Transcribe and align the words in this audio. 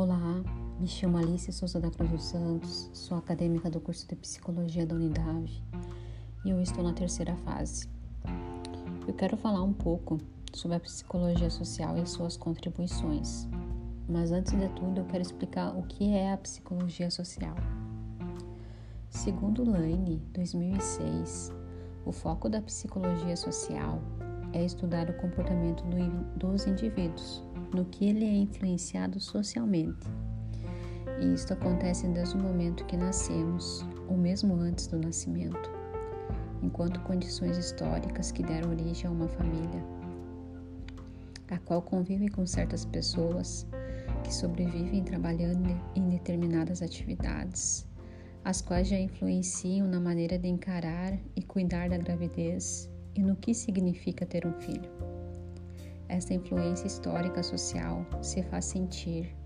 Olá, 0.00 0.44
me 0.78 0.86
chamo 0.86 1.18
Alice 1.18 1.52
Souza 1.52 1.80
da 1.80 1.90
Cruz 1.90 2.08
dos 2.08 2.22
Santos, 2.22 2.88
sou 2.92 3.18
acadêmica 3.18 3.68
do 3.68 3.80
curso 3.80 4.06
de 4.06 4.14
Psicologia 4.14 4.86
da 4.86 4.94
Unidade 4.94 5.60
e 6.44 6.50
eu 6.50 6.62
estou 6.62 6.84
na 6.84 6.92
terceira 6.92 7.34
fase. 7.38 7.88
Eu 9.08 9.14
quero 9.14 9.36
falar 9.36 9.60
um 9.60 9.72
pouco 9.72 10.18
sobre 10.54 10.76
a 10.76 10.80
psicologia 10.80 11.50
social 11.50 11.98
e 11.98 12.06
suas 12.06 12.36
contribuições, 12.36 13.48
mas 14.08 14.30
antes 14.30 14.52
de 14.52 14.68
tudo 14.68 15.00
eu 15.00 15.04
quero 15.06 15.22
explicar 15.22 15.76
o 15.76 15.82
que 15.82 16.14
é 16.14 16.32
a 16.32 16.36
psicologia 16.36 17.10
social. 17.10 17.56
Segundo 19.10 19.68
Lane, 19.68 20.22
2006, 20.32 21.52
o 22.06 22.12
foco 22.12 22.48
da 22.48 22.62
psicologia 22.62 23.36
social 23.36 24.00
é 24.52 24.64
estudar 24.64 25.10
o 25.10 25.14
comportamento 25.14 25.82
do, 25.82 26.38
dos 26.38 26.68
indivíduos, 26.68 27.42
no 27.72 27.84
que 27.84 28.06
ele 28.06 28.24
é 28.24 28.36
influenciado 28.36 29.20
socialmente. 29.20 30.06
E 31.20 31.34
isto 31.34 31.52
acontece 31.52 32.06
desde 32.08 32.36
o 32.36 32.40
momento 32.40 32.84
que 32.86 32.96
nascemos, 32.96 33.84
ou 34.08 34.16
mesmo 34.16 34.54
antes 34.54 34.86
do 34.86 34.98
nascimento, 34.98 35.70
enquanto 36.62 37.00
condições 37.00 37.56
históricas 37.56 38.30
que 38.30 38.42
deram 38.42 38.70
origem 38.70 39.06
a 39.06 39.10
uma 39.10 39.28
família, 39.28 39.84
a 41.50 41.58
qual 41.58 41.82
convive 41.82 42.28
com 42.28 42.46
certas 42.46 42.84
pessoas 42.84 43.66
que 44.22 44.32
sobrevivem 44.32 45.02
trabalhando 45.02 45.68
em 45.94 46.08
determinadas 46.08 46.82
atividades, 46.82 47.86
as 48.44 48.60
quais 48.60 48.88
já 48.88 48.98
influenciam 48.98 49.86
na 49.86 50.00
maneira 50.00 50.38
de 50.38 50.48
encarar 50.48 51.18
e 51.34 51.42
cuidar 51.42 51.88
da 51.88 51.98
gravidez 51.98 52.90
e 53.14 53.22
no 53.22 53.36
que 53.36 53.52
significa 53.52 54.24
ter 54.24 54.46
um 54.46 54.52
filho. 54.54 55.17
Esta 56.08 56.32
influência 56.32 56.86
histórica 56.86 57.42
social 57.42 58.04
se 58.22 58.42
faz 58.44 58.64
sentir 58.64 59.36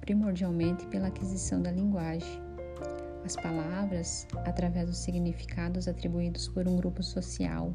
primordialmente 0.00 0.86
pela 0.86 1.08
aquisição 1.08 1.60
da 1.60 1.72
linguagem. 1.72 2.40
As 3.24 3.34
palavras, 3.34 4.26
através 4.44 4.86
dos 4.86 4.98
significados 4.98 5.88
atribuídos 5.88 6.46
por 6.46 6.68
um 6.68 6.76
grupo 6.76 7.02
social, 7.02 7.74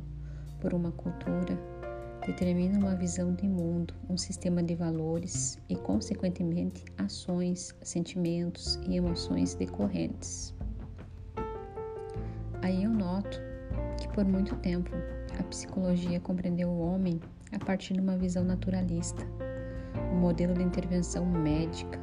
por 0.61 0.73
uma 0.73 0.93
cultura, 0.93 1.59
determinam 2.25 2.79
uma 2.79 2.95
visão 2.95 3.33
de 3.33 3.49
mundo, 3.49 3.93
um 4.09 4.15
sistema 4.15 4.63
de 4.63 4.75
valores 4.75 5.59
e, 5.67 5.75
consequentemente, 5.75 6.85
ações, 6.97 7.75
sentimentos 7.81 8.79
e 8.87 8.95
emoções 8.95 9.55
decorrentes. 9.55 10.53
Aí 12.61 12.83
eu 12.83 12.91
noto 12.91 13.41
que 13.99 14.07
por 14.09 14.23
muito 14.23 14.55
tempo 14.57 14.91
a 15.39 15.43
psicologia 15.43 16.19
compreendeu 16.19 16.69
o 16.69 16.79
homem 16.79 17.19
a 17.51 17.59
partir 17.59 17.93
de 17.93 17.99
uma 17.99 18.17
visão 18.17 18.43
naturalista, 18.43 19.25
um 20.13 20.19
modelo 20.19 20.53
de 20.53 20.63
intervenção 20.63 21.25
médica, 21.25 21.99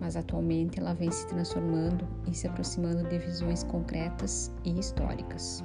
mas 0.00 0.16
atualmente 0.16 0.78
ela 0.78 0.94
vem 0.94 1.10
se 1.10 1.26
transformando 1.26 2.06
e 2.30 2.34
se 2.34 2.46
aproximando 2.46 3.08
de 3.08 3.18
visões 3.18 3.62
concretas 3.64 4.52
e 4.64 4.78
históricas. 4.78 5.64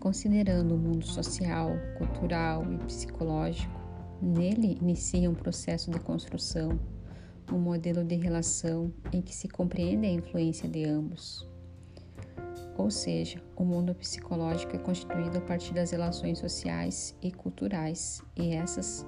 Considerando 0.00 0.74
o 0.74 0.78
mundo 0.78 1.06
social, 1.06 1.70
cultural 1.96 2.64
e 2.72 2.78
psicológico, 2.78 3.80
nele 4.20 4.78
inicia 4.80 5.30
um 5.30 5.34
processo 5.34 5.90
de 5.90 6.00
construção, 6.00 6.78
um 7.52 7.58
modelo 7.58 8.02
de 8.02 8.16
relação 8.16 8.92
em 9.12 9.20
que 9.22 9.34
se 9.34 9.46
compreende 9.46 10.06
a 10.06 10.10
influência 10.10 10.68
de 10.68 10.84
ambos, 10.84 11.46
ou 12.76 12.90
seja, 12.90 13.42
o 13.56 13.64
mundo 13.64 13.94
psicológico 13.94 14.74
é 14.74 14.78
constituído 14.78 15.38
a 15.38 15.40
partir 15.40 15.74
das 15.74 15.90
relações 15.90 16.38
sociais 16.38 17.14
e 17.22 17.30
culturais, 17.30 18.22
e 18.36 18.54
essas 18.54 19.06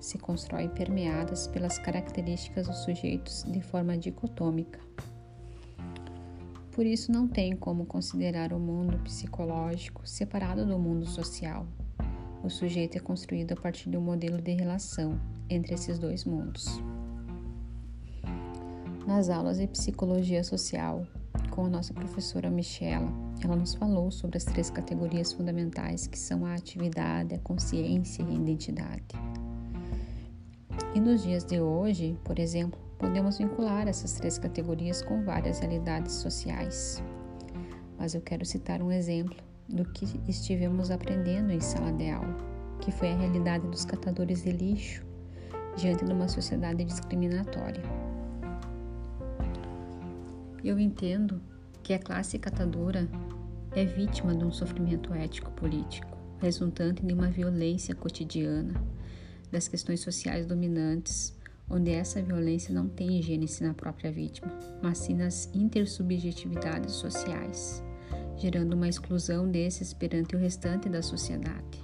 se 0.00 0.18
constroem 0.18 0.68
permeadas 0.68 1.46
pelas 1.46 1.78
características 1.78 2.68
dos 2.68 2.78
sujeitos 2.78 3.44
de 3.44 3.60
forma 3.60 3.96
dicotômica. 3.96 4.80
Por 6.72 6.86
isso, 6.86 7.10
não 7.10 7.26
tem 7.26 7.56
como 7.56 7.84
considerar 7.84 8.52
o 8.52 8.58
mundo 8.58 8.98
psicológico 8.98 10.06
separado 10.06 10.64
do 10.64 10.78
mundo 10.78 11.06
social. 11.06 11.66
O 12.44 12.48
sujeito 12.48 12.96
é 12.96 13.00
construído 13.00 13.52
a 13.52 13.56
partir 13.56 13.90
do 13.90 14.00
modelo 14.00 14.40
de 14.40 14.52
relação 14.52 15.20
entre 15.50 15.74
esses 15.74 15.98
dois 15.98 16.24
mundos. 16.24 16.80
Nas 19.04 19.28
aulas 19.28 19.58
de 19.58 19.66
psicologia 19.66 20.44
social, 20.44 21.04
com 21.58 21.64
a 21.64 21.68
nossa 21.68 21.92
professora 21.92 22.48
Michela. 22.48 23.12
Ela 23.42 23.56
nos 23.56 23.74
falou 23.74 24.12
sobre 24.12 24.36
as 24.36 24.44
três 24.44 24.70
categorias 24.70 25.32
fundamentais 25.32 26.06
que 26.06 26.16
são 26.16 26.46
a 26.46 26.54
atividade, 26.54 27.34
a 27.34 27.38
consciência 27.40 28.22
e 28.22 28.30
a 28.30 28.32
identidade. 28.32 29.08
E 30.94 31.00
nos 31.00 31.24
dias 31.24 31.44
de 31.44 31.60
hoje, 31.60 32.16
por 32.22 32.38
exemplo, 32.38 32.78
podemos 32.96 33.38
vincular 33.38 33.88
essas 33.88 34.12
três 34.12 34.38
categorias 34.38 35.02
com 35.02 35.24
várias 35.24 35.58
realidades 35.58 36.12
sociais. 36.12 37.02
Mas 37.98 38.14
eu 38.14 38.20
quero 38.20 38.46
citar 38.46 38.80
um 38.80 38.92
exemplo 38.92 39.36
do 39.68 39.84
que 39.84 40.06
estivemos 40.28 40.92
aprendendo 40.92 41.50
em 41.50 41.58
sala 41.58 41.92
de 41.92 42.08
aula, 42.08 42.36
que 42.80 42.92
foi 42.92 43.10
a 43.10 43.16
realidade 43.16 43.66
dos 43.66 43.84
catadores 43.84 44.44
de 44.44 44.52
lixo 44.52 45.04
diante 45.76 46.04
de 46.04 46.12
uma 46.12 46.28
sociedade 46.28 46.84
discriminatória. 46.84 47.82
Eu 50.64 50.78
entendo 50.78 51.40
que 51.82 51.92
a 51.92 51.98
classe 51.98 52.38
catadora 52.38 53.08
é 53.72 53.84
vítima 53.84 54.34
de 54.34 54.44
um 54.44 54.50
sofrimento 54.50 55.14
ético-político, 55.14 56.16
resultante 56.40 57.04
de 57.04 57.14
uma 57.14 57.30
violência 57.30 57.94
cotidiana 57.94 58.74
das 59.52 59.68
questões 59.68 60.00
sociais 60.00 60.46
dominantes, 60.46 61.36
onde 61.70 61.90
essa 61.90 62.22
violência 62.22 62.74
não 62.74 62.88
tem 62.88 63.22
gênese 63.22 63.62
na 63.62 63.74
própria 63.74 64.10
vítima, 64.10 64.50
mas 64.82 64.98
sim 64.98 65.14
nas 65.14 65.48
intersubjetividades 65.54 66.94
sociais, 66.94 67.82
gerando 68.36 68.74
uma 68.74 68.88
exclusão 68.88 69.48
desses 69.48 69.92
perante 69.92 70.34
o 70.34 70.38
restante 70.38 70.88
da 70.88 71.02
sociedade. 71.02 71.78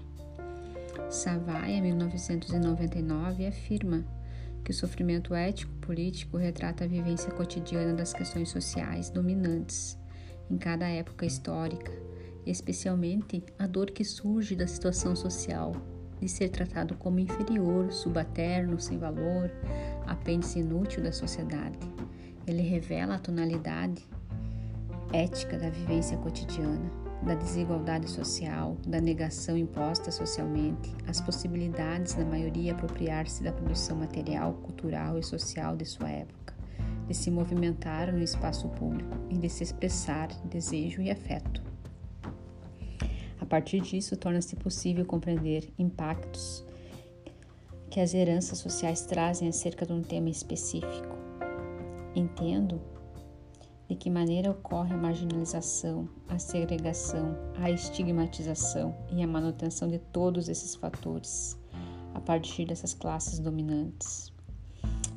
Savaia, 1.10 1.80
1999, 1.80 3.46
afirma 3.46 4.04
que 4.64 4.70
o 4.70 4.74
sofrimento 4.74 5.34
ético-político 5.34 6.38
retrata 6.38 6.84
a 6.84 6.88
vivência 6.88 7.30
cotidiana 7.30 7.92
das 7.92 8.14
questões 8.14 8.48
sociais 8.48 9.10
dominantes 9.10 9.98
em 10.50 10.56
cada 10.56 10.88
época 10.88 11.26
histórica, 11.26 11.92
especialmente 12.46 13.44
a 13.58 13.66
dor 13.66 13.90
que 13.90 14.04
surge 14.04 14.56
da 14.56 14.66
situação 14.66 15.14
social 15.14 15.72
de 16.20 16.28
ser 16.28 16.48
tratado 16.48 16.96
como 16.96 17.18
inferior, 17.18 17.92
subalterno, 17.92 18.80
sem 18.80 18.98
valor, 18.98 19.50
apêndice 20.06 20.60
inútil 20.60 21.02
da 21.02 21.12
sociedade. 21.12 21.78
Ele 22.46 22.62
revela 22.62 23.16
a 23.16 23.18
tonalidade 23.18 24.06
ética 25.12 25.58
da 25.58 25.68
vivência 25.68 26.16
cotidiana 26.18 26.90
da 27.24 27.34
desigualdade 27.34 28.08
social, 28.08 28.76
da 28.86 29.00
negação 29.00 29.56
imposta 29.56 30.10
socialmente, 30.10 30.94
as 31.08 31.20
possibilidades 31.20 32.14
da 32.14 32.24
maioria 32.24 32.72
apropriar-se 32.72 33.42
da 33.42 33.50
produção 33.50 33.96
material, 33.96 34.52
cultural 34.54 35.18
e 35.18 35.22
social 35.22 35.74
de 35.74 35.86
sua 35.86 36.10
época, 36.10 36.54
de 37.08 37.14
se 37.14 37.30
movimentar 37.30 38.12
no 38.12 38.22
espaço 38.22 38.68
público 38.68 39.16
e 39.30 39.38
de 39.38 39.48
se 39.48 39.62
expressar 39.62 40.28
desejo 40.44 41.00
e 41.00 41.10
afeto. 41.10 41.62
A 43.40 43.46
partir 43.46 43.80
disso, 43.80 44.16
torna-se 44.16 44.54
possível 44.56 45.04
compreender 45.06 45.72
impactos 45.78 46.64
que 47.90 48.00
as 48.00 48.12
heranças 48.12 48.58
sociais 48.58 49.02
trazem 49.06 49.48
acerca 49.48 49.86
de 49.86 49.92
um 49.92 50.02
tema 50.02 50.28
específico. 50.28 51.16
Entendo 52.14 52.80
de 53.88 53.94
que 53.94 54.10
maneira 54.10 54.50
ocorre 54.50 54.94
a 54.94 54.96
marginalização, 54.96 56.08
a 56.28 56.38
segregação, 56.38 57.36
a 57.56 57.70
estigmatização 57.70 58.96
e 59.10 59.22
a 59.22 59.26
manutenção 59.26 59.88
de 59.88 59.98
todos 59.98 60.48
esses 60.48 60.74
fatores 60.74 61.58
a 62.14 62.20
partir 62.20 62.64
dessas 62.64 62.94
classes 62.94 63.38
dominantes. 63.38 64.32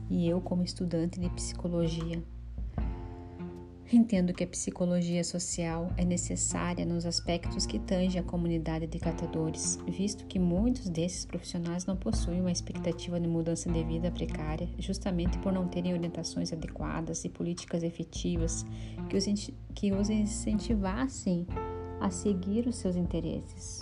E 0.10 0.28
eu, 0.28 0.42
como 0.42 0.64
estudante 0.64 1.20
de 1.20 1.30
psicologia, 1.30 2.24
Entendo 3.92 4.34
que 4.34 4.44
a 4.44 4.48
psicologia 4.48 5.24
social 5.24 5.94
é 5.96 6.04
necessária 6.04 6.86
nos 6.86 7.06
aspectos 7.06 7.66
que 7.66 7.80
tangem 7.80 8.20
a 8.20 8.24
comunidade 8.24 8.86
de 8.86 9.00
catadores, 9.00 9.80
visto 9.88 10.26
que 10.26 10.38
muitos 10.38 10.90
desses 10.90 11.26
profissionais 11.26 11.86
não 11.86 11.96
possuem 11.96 12.42
uma 12.42 12.52
expectativa 12.52 13.18
de 13.18 13.30
mudança 13.30 13.72
de 13.72 13.82
vida 13.86 14.12
precária, 14.12 14.68
justamente 14.78 15.38
por 15.38 15.54
não 15.54 15.70
terem 15.70 15.94
orientações 15.94 16.52
adequadas 16.52 17.24
e 17.24 17.30
políticas 17.30 17.82
efetivas 17.82 18.66
que 19.10 19.16
os, 19.16 19.26
que 19.74 19.92
os 19.94 20.10
incentivassem 20.10 21.48
a 22.02 22.10
seguir 22.10 22.68
os 22.68 22.76
seus 22.76 22.98
interesses. 22.98 23.80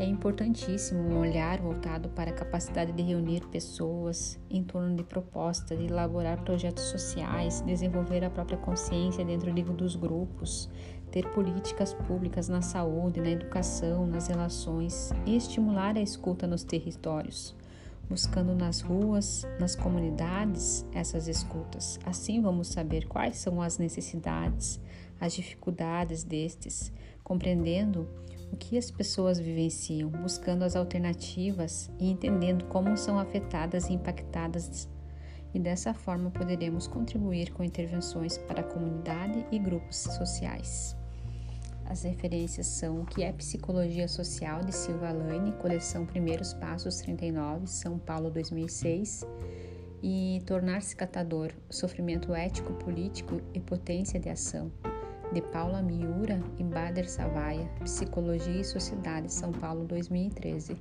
É 0.00 0.04
importantíssimo 0.06 0.98
um 0.98 1.18
olhar 1.18 1.60
voltado 1.60 2.08
para 2.08 2.30
a 2.30 2.32
capacidade 2.32 2.90
de 2.90 3.02
reunir 3.02 3.46
pessoas 3.48 4.40
em 4.48 4.64
torno 4.64 4.96
de 4.96 5.04
propostas, 5.04 5.78
de 5.78 5.84
elaborar 5.84 6.42
projetos 6.42 6.84
sociais, 6.84 7.60
desenvolver 7.60 8.24
a 8.24 8.30
própria 8.30 8.56
consciência 8.56 9.22
dentro 9.22 9.52
dos 9.52 9.96
grupos, 9.96 10.70
ter 11.10 11.30
políticas 11.34 11.92
públicas 11.92 12.48
na 12.48 12.62
saúde, 12.62 13.20
na 13.20 13.28
educação, 13.28 14.06
nas 14.06 14.28
relações 14.28 15.10
e 15.26 15.36
estimular 15.36 15.94
a 15.94 16.00
escuta 16.00 16.46
nos 16.46 16.64
territórios, 16.64 17.54
buscando 18.08 18.54
nas 18.54 18.80
ruas, 18.80 19.46
nas 19.60 19.76
comunidades, 19.76 20.82
essas 20.94 21.28
escutas. 21.28 22.00
Assim 22.06 22.40
vamos 22.40 22.68
saber 22.68 23.06
quais 23.06 23.36
são 23.36 23.60
as 23.60 23.76
necessidades, 23.76 24.80
as 25.20 25.34
dificuldades 25.34 26.24
destes, 26.24 26.90
compreendendo 27.22 28.08
o 28.52 28.56
que 28.56 28.76
as 28.76 28.90
pessoas 28.90 29.38
vivenciam, 29.38 30.10
buscando 30.10 30.64
as 30.64 30.74
alternativas 30.74 31.90
e 31.98 32.10
entendendo 32.10 32.64
como 32.66 32.96
são 32.96 33.18
afetadas 33.18 33.88
e 33.88 33.92
impactadas. 33.92 34.88
E 35.52 35.58
dessa 35.58 35.92
forma 35.92 36.30
poderemos 36.30 36.86
contribuir 36.86 37.52
com 37.52 37.64
intervenções 37.64 38.38
para 38.38 38.60
a 38.60 38.64
comunidade 38.64 39.44
e 39.50 39.58
grupos 39.58 39.96
sociais. 39.96 40.96
As 41.84 42.04
referências 42.04 42.68
são 42.68 43.00
o 43.00 43.04
que 43.04 43.24
é 43.24 43.32
Psicologia 43.32 44.06
Social 44.06 44.62
de 44.62 44.72
Silva 44.72 45.10
Lane, 45.10 45.52
coleção 45.54 46.06
Primeiros 46.06 46.54
Passos 46.54 46.98
39, 46.98 47.66
São 47.66 47.98
Paulo 47.98 48.30
2006, 48.30 49.26
e 50.00 50.40
Tornar-se 50.46 50.94
Catador, 50.94 51.52
Sofrimento 51.68 52.32
Ético, 52.32 52.72
Político 52.74 53.40
e 53.52 53.58
Potência 53.58 54.20
de 54.20 54.28
Ação, 54.28 54.70
de 55.32 55.40
Paula 55.40 55.80
Miura 55.80 56.40
e 56.58 56.64
Bader 56.64 57.08
Savaia, 57.08 57.68
Psicologia 57.80 58.60
e 58.60 58.64
Sociedade, 58.64 59.32
São 59.32 59.52
Paulo 59.52 59.84
2013. 59.84 60.76